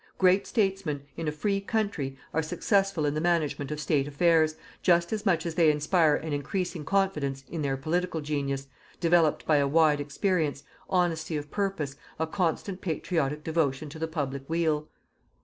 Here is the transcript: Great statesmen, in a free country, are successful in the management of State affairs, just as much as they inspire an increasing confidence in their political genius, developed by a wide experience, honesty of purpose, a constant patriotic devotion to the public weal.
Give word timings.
Great 0.17 0.47
statesmen, 0.47 1.03
in 1.15 1.27
a 1.27 1.31
free 1.31 1.61
country, 1.61 2.17
are 2.33 2.41
successful 2.41 3.05
in 3.05 3.13
the 3.13 3.21
management 3.21 3.69
of 3.69 3.79
State 3.79 4.07
affairs, 4.07 4.55
just 4.81 5.13
as 5.13 5.27
much 5.27 5.45
as 5.45 5.53
they 5.53 5.69
inspire 5.69 6.15
an 6.15 6.33
increasing 6.33 6.83
confidence 6.83 7.43
in 7.51 7.61
their 7.61 7.77
political 7.77 8.19
genius, 8.19 8.65
developed 8.99 9.45
by 9.45 9.57
a 9.57 9.67
wide 9.67 10.01
experience, 10.01 10.63
honesty 10.89 11.37
of 11.37 11.51
purpose, 11.51 11.97
a 12.17 12.25
constant 12.25 12.81
patriotic 12.81 13.43
devotion 13.43 13.89
to 13.89 13.99
the 13.99 14.07
public 14.07 14.49
weal. 14.49 14.89